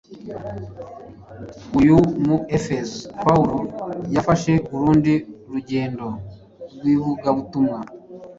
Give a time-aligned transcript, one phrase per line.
[1.67, 1.93] Avuye
[2.25, 3.55] mu Efeso, Pawulo
[4.15, 5.13] yafashe urundi
[5.51, 6.05] rugendo
[6.75, 7.77] rw’ivugabutumwa.